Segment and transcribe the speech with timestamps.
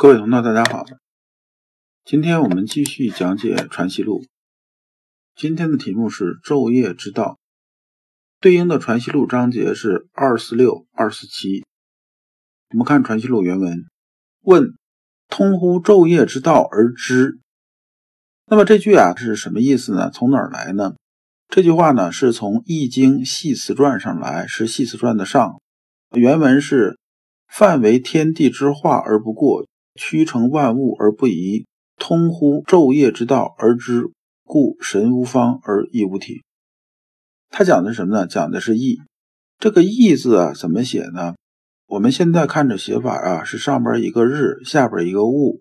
[0.00, 0.86] 各位同道，大家好，
[2.06, 4.22] 今天我们继续讲解《传习录》。
[5.36, 7.38] 今天的题目是昼夜之道，
[8.40, 11.66] 对应的《传习录》章节是二四六、二四七。
[12.70, 13.84] 我们看《传习录》原文：
[14.40, 14.72] 问，
[15.28, 17.38] 通乎昼夜之道而知。
[18.46, 20.10] 那么这句啊是什么意思呢？
[20.10, 20.94] 从哪儿来呢？
[21.48, 25.60] 这句话呢是从《易经·系辞传》上来，是《系辞传》的上。
[26.16, 26.98] 原文是：
[27.46, 34.10] 范为天地之化而不过，曲成万物而不移，通乎昼夜之道而知。
[34.42, 36.42] 故神无方而义无体。
[37.50, 38.26] 他讲的是什么呢？
[38.26, 38.98] 讲的是义。
[39.60, 41.36] 这个义字啊，怎么写呢？
[41.86, 45.60] 我们现在看着写法啊，是上边一个日，下边一个物。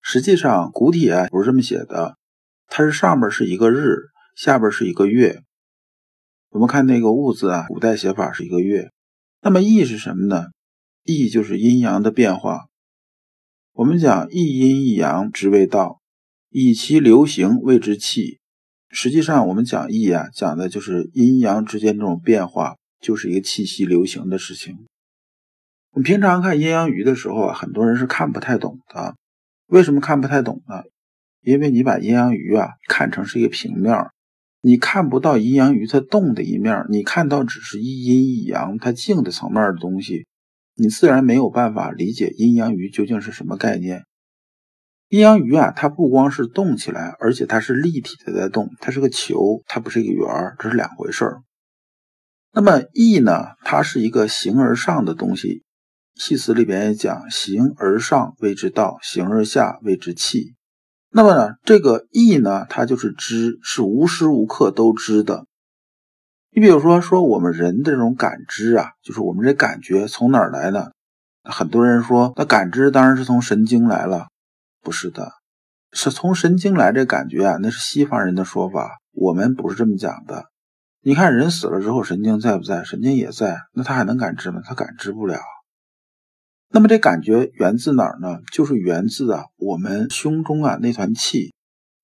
[0.00, 2.16] 实际上古体啊不是这么写的，
[2.68, 3.96] 它是上边是一个日，
[4.36, 5.42] 下边是一个月。
[6.50, 8.92] 我们看那个物字啊，古代写法是一个月。
[9.42, 10.46] 那么义是什么呢？
[11.02, 12.66] 义就是阴阳的变化。
[13.78, 16.00] 我们讲一阴一阳，之谓道。
[16.50, 18.40] 以其流行谓之气，
[18.90, 24.74] 实际上我们讲义啊，讲的就是阴阳之间这种变化，就是一个气息流行的事情。
[25.92, 29.14] 我们平常看阴阳鱼的时候啊，很多人是看不太懂的。
[29.68, 30.82] 为什么看不太懂呢？
[31.42, 33.94] 因为你把阴阳鱼啊看成是一个平面，
[34.60, 40.26] 你看不到阴阳鱼它动的一面，你看到只是一阴一阳它静的层面的东西，
[40.80, 44.04] 你自然没有办法理解阴阳鱼究竟是什么概念。
[45.08, 51.42] 阴阳鱼啊，它不光是动起来，而且它是立体的在动，它是个球，它不是一个圆儿，这是两回事儿。
[52.52, 55.64] 那么意呢，它是一个形而上的东西，
[56.14, 60.54] 系辞里边也讲，形而上谓之道，形而下谓之气。
[61.10, 65.46] 那么呢，这个意呢，它就是知，是无时无刻都知的。
[66.58, 70.90] 你比如说，说我们人的这种感知啊，就是我们这感觉从哪儿来呢？
[71.44, 74.26] 很多人说，那感知当然是从神经来了。
[74.82, 75.34] 不是的，
[75.92, 80.46] 是从神经来这感觉啊，那是西方人的说法，我们不是这么讲的。
[81.00, 82.82] 你看人死了之后，神经在不在？
[82.82, 84.60] 神经也在，那他还能感知吗？
[84.64, 85.38] 他感知不了。
[86.70, 88.40] 那么这感觉源自哪儿呢？
[88.52, 91.54] 就是源自啊我们胸中啊那团气，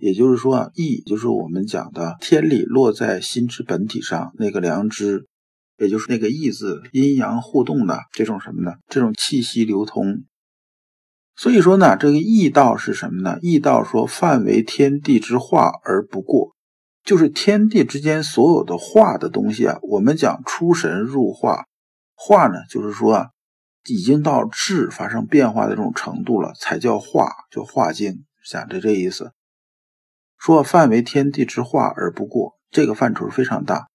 [0.04, 5.26] 也就是说啊意，就是我们讲的天理落在心之本体上那个良知，
[5.78, 8.74] 也就是那个意字，阴阳互动的这种什么呢？
[8.86, 10.24] 这种气息流通。
[11.34, 13.38] 所以说呢，这个易道是什么呢？
[13.40, 16.54] 易道说，范为天地之化而不过，
[17.02, 19.78] 就是天地之间所有的化的东西啊。
[19.80, 21.64] 我们讲出神入化，
[22.14, 23.26] 化呢，就是说啊，
[23.88, 29.32] 已经到质发生变化的这种程度了，才叫化，叫化境，讲的这意思。
[30.44, 33.88] 说范为天地之化而不过，这个范畴是非常大，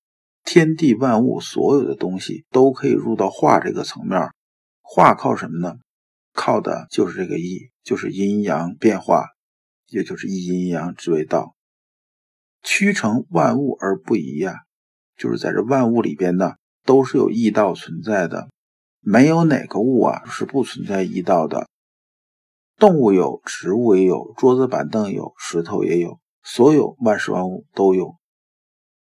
[0.43, 4.31] 天地万物所有的东西都可以入到化这个层面。
[4.81, 5.75] 化靠什么呢？
[6.33, 9.27] 靠的就是这个意，就是阴阳变化，
[9.89, 11.53] 也就是一阴一阳之谓道。
[12.63, 14.55] 曲成万物而不移呀，
[15.15, 18.49] 就是在这万物里边呢，都是有异道存在的，
[19.01, 21.67] 没有哪个物啊是不存在异道的。
[22.79, 28.15] 动物有，植物也有，桌子板凳有，石头也有，所有万事万物都有。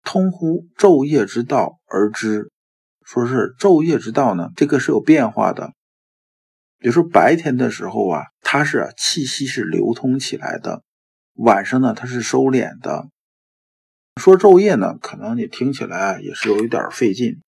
[0.03, 2.51] 通乎昼夜之道而知，
[3.03, 5.73] 说是昼夜之道呢，这个是有变化的。
[6.77, 10.81] 比如说白天的时候啊，它是气息是流通起来的；
[11.33, 13.09] 晚上呢，它是收敛的。
[14.15, 17.41] 说昼夜呢，可能你听起来也是有一点费劲。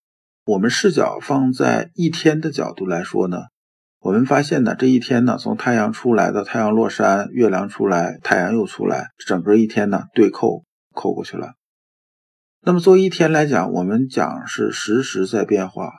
[0.45, 3.37] 我们视角放在一天的角度来说呢，
[4.03, 10.63] 我们发现呢，这一天呢，从太阳出来到太阳落山，月亮出来，太阳又出来，整个一天呢对扣
[10.95, 11.53] 扣过去了。
[12.63, 15.91] 那么作为一天来讲，我们讲是时时在变化。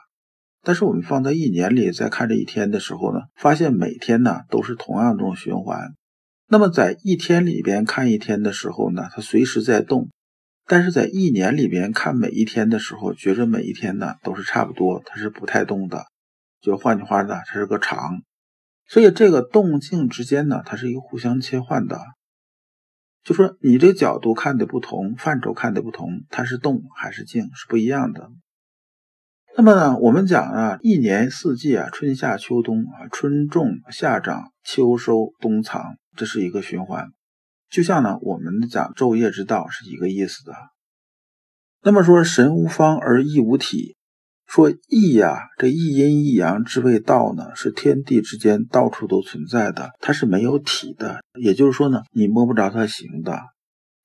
[0.61, 5.93] 但是我们放在一年里再看这一天的时候呢，发现每天呢都是同样这种循环。
[6.49, 10.09] 那么在一天里边看一天的时候呢，它随时在动；
[10.67, 16.03] 但是在一年里边看每一天的时候，觉着每一天呢都是差不多，它是不太动的。
[16.63, 18.23] 就换句话呢，它是个长。
[18.87, 21.99] 所以这个动静之间呢，它是一个互相切换的。
[23.23, 28.29] 就说你这角度看的不同，范畴看的不同，它是动还是静是不一样的。
[29.57, 37.09] 那么呢，我们讲啊，一年四季啊，春夏秋冬啊，春种、夏长、秋收、冬藏，这是一个循环。
[37.69, 40.53] 就像呢，我们讲昼夜之道是一个意思的。
[41.81, 43.95] 那么说神无方而义无体，
[44.45, 51.21] 说义呀，这一阴一阳之谓道呢，是天地之间到处都存在的，它是没有体的。
[51.39, 53.41] 也就是说呢，你摸不着它形的，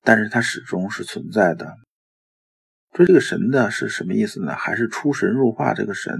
[0.01, 1.75] 但是它始终是存在的。
[2.95, 4.55] 说这个神呢是什么意思呢？
[4.55, 6.15] 还是出神入化这个神？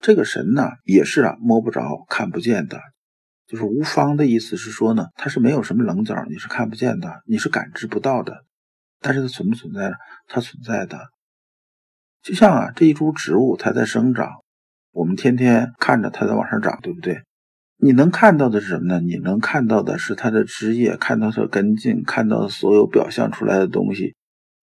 [0.00, 2.78] 这个神呢也是啊摸不着、看不见的。
[3.46, 8.44] 就是无方的意思是说呢，它是没有什么棱角，你是看不见的，你是感知不到的。
[9.00, 9.94] 但是它存不存在呢？
[10.28, 10.98] 它存在的。
[12.24, 14.30] 就像啊，这一株植物它在生长，
[14.92, 17.20] 我们天天看着它在往上长，对不对？
[17.76, 19.00] 你能看到的是什么呢？
[19.00, 24.14] 你能看到的是它的枝叶，看到它的根茎，看到所有表象出来的东西，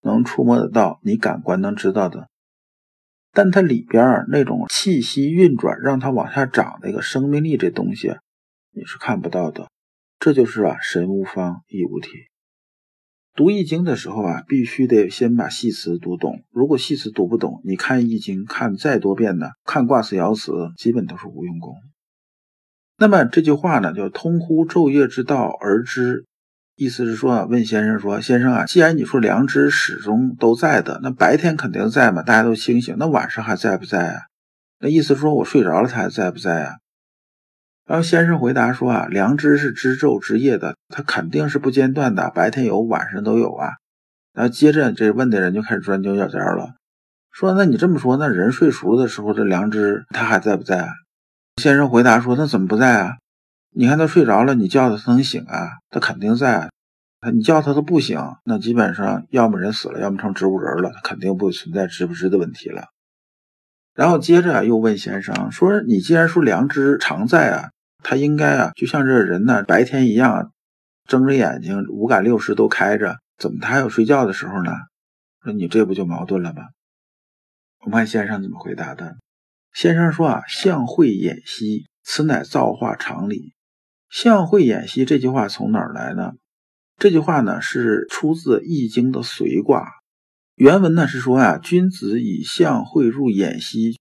[0.02, 2.30] 能触摸得到，你感官能知道的。
[3.32, 8.16] 但它里边那种气息运转，让它往下长那个生命力这东西。
[8.74, 9.70] 你是看不到的，
[10.18, 12.10] 这就是啊，神无方，亦无体。
[13.34, 16.44] 读易经的时候啊，必须得先把系辞读懂。
[16.52, 21.76] 如果系辞读不懂，你看易经看再多遍呢，看卦辞爻辞，基本都是无用功。
[22.98, 26.26] 那么这句话呢，叫通乎昼夜之道而知，
[26.76, 34.22] 意思是说啊，问先生说，先生啊，既然你说良知始终都在的，那白天肯定在嘛，大家都清醒，那晚上还在不在啊？
[34.80, 36.74] 那意思说我睡着了，他还在不在啊？
[37.92, 43.72] 然后先生回答说：“啊，良知是知昼知夜的，它肯定是不间断的，白天有，晚上都有啊。”
[44.32, 46.76] 然后接着这问的人就开始钻牛角尖了，
[47.34, 50.88] 说：“那你这么说，那人睡熟的时候，这良知他还在不在？”
[51.62, 53.18] 先生回答说：“那怎么不在啊？
[53.76, 55.72] 你看他睡着了，你叫他他能醒啊？
[55.90, 56.70] 他肯定在。
[57.34, 62.86] 你叫他他不醒，那基本上要么人死了，要么成植物人了，他肯定不存在知不知的问题了。”
[63.94, 67.72] 然后接着又问先生说：“你既然说良知常在啊？”
[68.04, 70.52] 他应该啊，就像这人呢，白天一样，
[71.08, 74.72] 睁着眼睛，五感六识都开着，怎么他还有睡觉的时候呢？
[75.44, 76.64] 说你这不就矛盾了吗？
[77.80, 79.18] 我们看先生怎么回答的。
[79.74, 83.54] 先生说啊，相会演息，此乃造化常理。
[84.10, 86.34] 相会演息这句话从哪儿来呢？
[86.98, 89.88] 这句话呢是出自《易经》的随卦，
[90.56, 94.01] 原文呢是说啊，君子以相会入演息。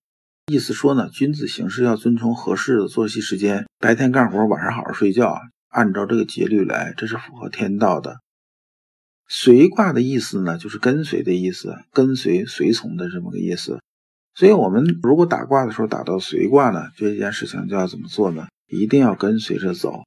[0.50, 5.38] 意思说呢，君子行事要遵从合适的作息时间，白天干活，晚上好好睡觉，
[5.68, 8.16] 按照这个节律来，这是符合天道的。
[9.28, 13.80] 随卦的意思呢，就是跟随的意思，跟随、随从的这么个意思。
[14.34, 18.48] 所以，我们如果打卦的时候打到随卦呢，这件事情就要怎么做呢？
[18.66, 20.02] 一定要跟随着走。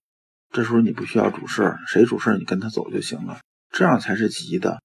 [0.51, 3.39] 这时候你不需要主事，谁主事你跟他走就行了，
[3.71, 4.81] 这样才是吉的。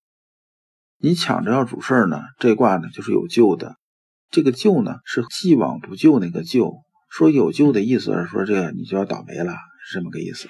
[0.99, 3.77] 你抢着要主事呢，这卦呢就是有救的。
[4.31, 6.83] 这个救呢，是既往不咎那个救。
[7.09, 9.55] 说有救的意思是说，这个你就要倒霉了，
[9.85, 10.49] 是这么个意思。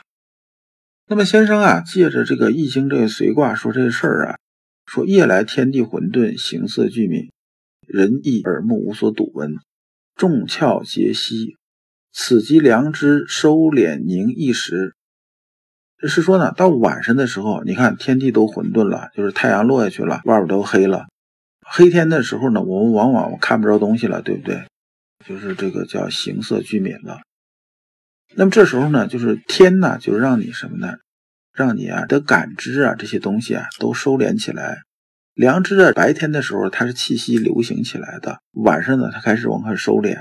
[1.07, 4.39] 那么先生啊，借着这个易经这个随卦说这事儿啊，
[4.85, 7.31] 说夜来天地混沌，形色俱泯，
[7.87, 9.55] 人意耳目无所睹闻，
[10.17, 11.57] 众窍皆息，
[12.13, 14.95] 此即良知收敛凝一时。
[15.97, 21.07] 这是说呢，到晚上的时候，你看天地都混沌了，就是太阳落下去了，外边都黑了。
[21.71, 24.65] 黑天的时候呢，我们往往看不着东西了，对不对？
[25.27, 27.21] 就是这个叫形色俱泯了。
[28.35, 30.95] 那么这时候呢，就是天呢，就让你什么呢？
[31.53, 34.79] 让你啊的感知啊这些东西啊都收敛起来。
[35.35, 40.19] 良知啊，白天的时候它是气息流行起来的，晚上呢它开始往下收敛，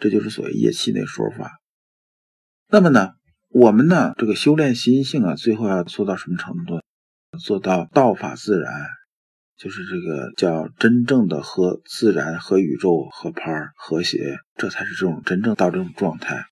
[0.00, 1.58] 这就是所谓夜气那说法。
[2.68, 3.12] 那么呢，
[3.48, 6.80] 我们呢这个修炼心性啊，最后要做到什么程度？
[7.38, 8.72] 做到道法自然。
[9.58, 13.42] 就是这个叫真正的和自然、和宇宙合拍
[13.76, 16.46] 和谐，这才是这种真正到这种状态，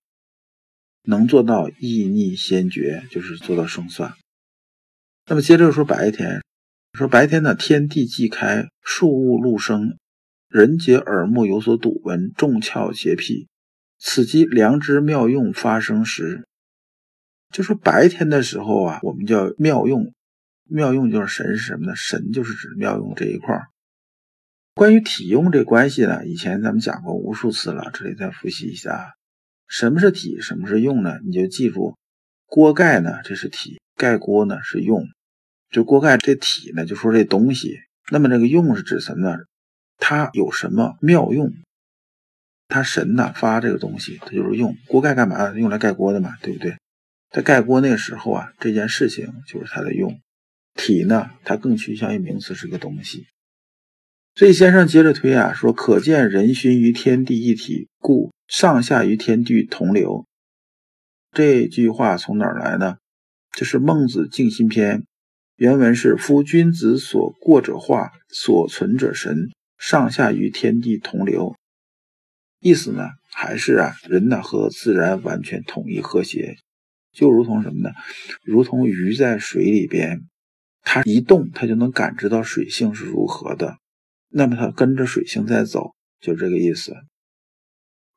[1.03, 4.13] 能做到易逆先决，就是做到胜算。
[5.25, 6.43] 那么接着说白天，
[6.91, 9.97] 说白天呢，天地既开，树物陆生，
[10.49, 13.47] 人皆耳目有所睹闻，众窍皆辟，
[13.97, 16.45] 此即良知妙用发生时。
[17.53, 20.13] 就说白天的时候啊，我们叫妙用。
[20.69, 21.95] 妙用就是神是什么呢？
[21.95, 23.67] 神就是指妙用这一块儿。
[24.73, 29.15] 关于体用这关系呢，以前咱们讲过无数次了，这里再复习一下。
[29.67, 30.39] 什么是体？
[30.39, 31.17] 什么是用呢？
[31.25, 31.97] 你就记住，
[32.45, 35.03] 锅盖呢这是体，盖锅呢是用。
[35.69, 37.79] 就锅盖这体呢，就说这东西。
[38.09, 39.37] 那么这个用是指什么呢？
[39.97, 41.51] 它有什么妙用？
[42.69, 45.49] 它神呢发这个东西，它就是用锅盖干嘛？
[45.51, 46.77] 用来盖锅的嘛，对不对？
[47.31, 50.19] 在盖锅那个时候啊，这件事情就是它的用。
[50.77, 53.25] 体呢，它更趋向于名词，是个东西。
[54.35, 60.25] 所以先生接着推啊，说可见人心于天地一体，故上下于天地同流。
[61.31, 62.97] 这句话从哪儿来呢？
[63.51, 64.99] 这是《孟子静心篇》，
[65.55, 71.55] 原文是：“夫君子所过者化，所存者神，上下与天地同流。”
[72.61, 76.57] 意思呢，还是啊，人呢和自然完全统一和谐，
[77.11, 77.89] 就如同什么呢？
[78.43, 80.21] 如同鱼在水里边，
[80.81, 83.77] 它一动，它就能感知到水性是如何的，
[84.29, 86.95] 那么它跟着水性在走，就这个意思。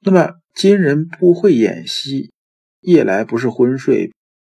[0.01, 2.33] 那么今人不会演戏，
[2.81, 4.13] 夜来不是昏睡，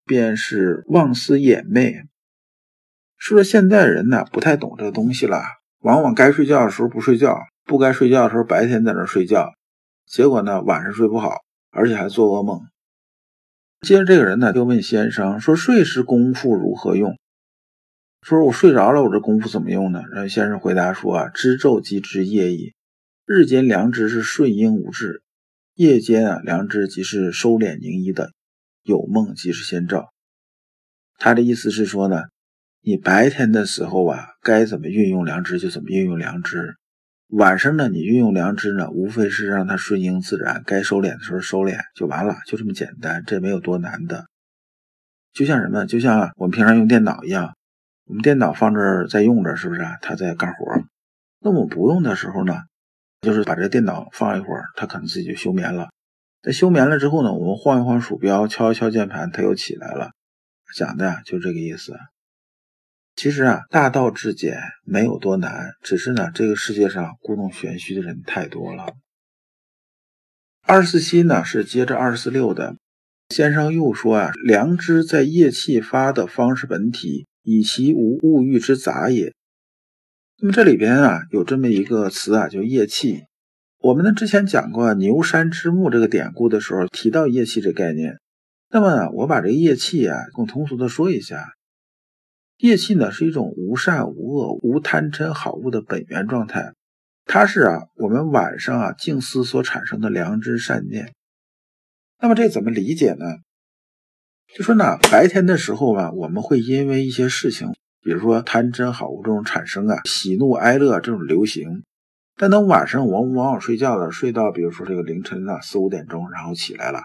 [0.04, 2.04] 便是妄思掩昧。
[3.16, 5.42] 说现在人呢不太懂这个东西了，
[5.80, 9.52] 往往该睡觉的时候不睡觉，不该睡觉的时候白天在那睡觉。
[10.06, 11.36] 结果呢，晚上睡不好，
[11.70, 12.60] 而且还做噩梦。
[13.80, 17.16] 接着这个人呢，就问先生说：“睡时功夫如何用？”
[18.22, 22.74] 说：“我睡着了，我这功夫怎么用呢？”然后先生回答说：“啊，知昼即知夜矣。
[23.26, 25.22] 日间良知是顺应无志，
[25.74, 28.32] 夜间啊良知即是收敛凝一的，
[28.82, 30.12] 有梦即是先兆。”
[31.18, 32.22] 他的意思是说呢，
[32.80, 36.76] 你白天的时候啊，该怎么运用良知就怎么运用良知。
[37.28, 44.26] 晚上呢，你运用良知呢，无非是让它顺应自然，该收敛的时候收敛就完了，就这么简单，这没有多难的。
[45.32, 45.86] 就像什么？
[45.86, 47.56] 就像我们平常用电脑一样，
[48.04, 49.98] 我们电脑放这儿在用着，是不是啊？
[50.02, 50.82] 它在干活。
[51.40, 52.56] 那我不用的时候呢，
[53.20, 55.90] 就是把这电脑放一会儿，它可能自己就休眠了。
[56.42, 60.10] 在休眠了之后呢，我们晃一晃鼠标，敲一敲键盘，它又起来了。
[60.74, 61.94] 讲的呀，就这个意思。
[63.14, 68.94] 其实啊，大道至简没有多难，只是呢，这个世界上故弄玄虚的人太多了。
[70.64, 72.76] 二十四七呢是接着二十四六的，
[73.28, 79.34] 先生又说啊，良知在业气发的方式本体，以其无物欲之杂也。
[80.40, 83.24] 那么这里边啊有这么一个词啊，叫业气。
[83.78, 88.18] 我们呢之前讲过牛山之木这个典故的时候，提到业气这概念。
[88.70, 91.52] 那么我把这个业气啊更通俗的说一下。
[92.58, 96.72] 业气呢是一种无善无恶、无贪嗔好恶的本源状态，
[97.24, 101.12] 它是啊我们晚上啊静思所产生的良知善念。
[102.20, 103.26] 那么这怎么理解呢？
[104.54, 111.84] 就说呢白天的时候吧，我们会因为一些事情，比如说贪嗔好恶这种产生啊，喜怒哀乐这种流行。
[112.36, 117.04] 但等晚上我们往往睡觉了，睡到比如说这个凌晨啊四五点钟，然后起来了，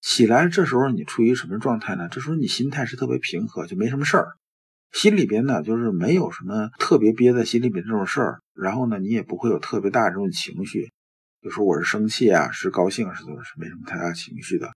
[0.00, 2.08] 起来这时候你处于什么状态呢？
[2.10, 4.28] 这时候你心态是特别平和，就没什么事儿。
[4.92, 10.90] 心里边呢，就是没有什么特别憋在心里边这种事儿，然后呢，你也不会有特别大这种情绪。
[11.42, 14.70] 有时候我是生气啊，是高兴，是都是没什么太大情绪的。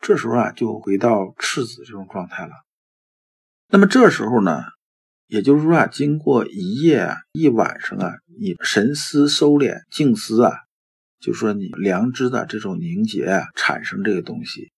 [0.00, 2.52] 这时候啊，就回到赤子这种状态了。
[3.68, 4.62] 那么这时候呢，
[5.26, 10.52] 也就是说啊，经过一夜啊，一晚上啊，你神思收敛、静思啊，
[11.20, 14.72] 就说你良知的这种凝结啊，产生这个东西。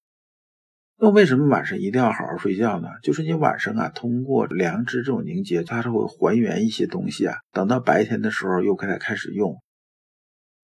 [0.98, 2.88] 那为什么晚上一定要好好睡觉呢？
[3.02, 7.36] 就是你晚上啊，通过良知这种凝结，它是会还原一些东西啊。
[7.52, 9.56] 等到白天的时候又给它开始用。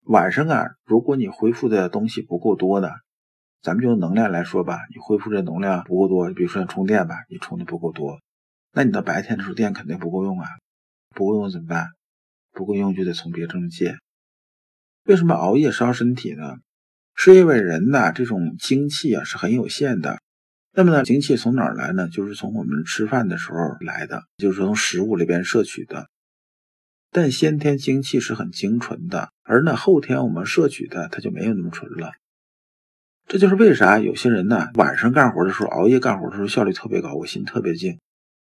[0.05, 2.89] 晚上啊，如果你恢复的东西不够多呢，
[3.63, 8.21] 咱们就用能量来说吧，你恢复这能量不够多，比如说充电吧，你充的不够多，
[8.73, 10.47] 那你到白天的时候电肯定不够用啊，
[11.15, 11.87] 不够用怎么办？
[12.53, 13.97] 不够用就得从别处借。
[15.05, 16.57] 为什么熬夜伤身体呢？
[17.15, 20.21] 是因为人呐，这种精气啊是很有限的。
[20.73, 22.09] 那么呢，精气从哪儿来呢？
[22.09, 26.09] 就是从我们吃饭的时候来的，就是从食物里边摄取的。
[27.11, 32.13] 但先天精气是很精纯的，而呢后天我们摄取的它就没有那么纯了。
[33.29, 38.01] 这就是为啥有些人呢晚上干活的时候，熬夜干活的时候效率特别高，我心特别静，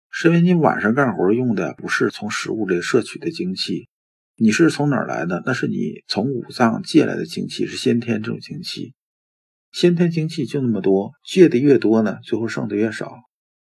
[0.10, 3.90] 是因为你晚上干活用的不是从食物里摄取的精气，
[4.38, 5.44] 你是从哪儿来的？
[5.46, 8.94] 那是你从五脏借来的精气，是先天这种精气。
[9.74, 13.14] 先天精气就那么多，借的越多呢，最后剩的越少。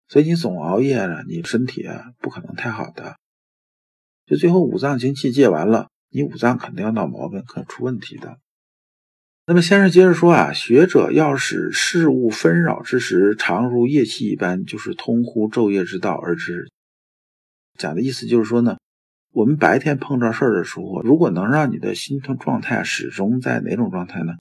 [0.09, 1.87] 所以你总熬夜了，你身体
[2.21, 3.17] 不可能太好的。
[4.25, 8.39] 就最后五脏精气借完了，你五脏肯定要闹毛病，可能出问题的。
[9.45, 16.71] 那么先生接着说啊，学者要使事物纷扰之时，常如夜气一般，就是通乎昼夜之道而知。
[17.77, 18.79] 讲的意思就是说呢，
[19.33, 24.35] 我们白天碰着事儿的时候，如果能让你的心情状态始终在哪种状态呢？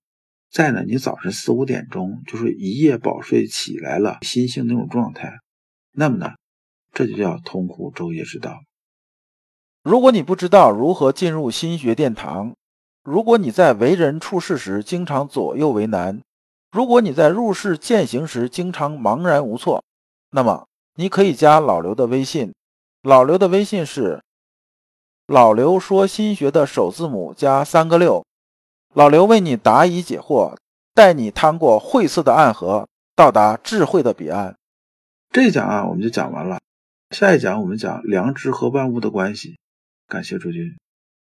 [0.51, 5.39] 在呢，你早晨四五点钟就是一夜饱睡起来了，心性那种状态，
[5.93, 6.33] 那么呢，
[6.93, 8.59] 这就叫通乎昼夜之道。
[9.83, 12.53] 如果你不知道如何进入心学殿堂，
[13.03, 16.21] 如果你在为人处事时经常左右为难，
[16.71, 19.83] 如果你在入世践行时经常茫然无措，
[20.29, 22.53] 那么你可以加老刘的微信。
[23.01, 24.21] 老刘的微信是
[25.25, 28.23] 老刘说心学的首字母加三个六。
[28.93, 30.55] 老刘为你答疑解惑，
[30.93, 34.55] 带你趟过晦涩的暗河，到达智慧的彼岸。
[35.31, 36.59] 这一讲啊，我们就讲完了。
[37.09, 39.57] 下一讲我们讲良知和万物的关系。
[40.07, 40.77] 感谢诸君。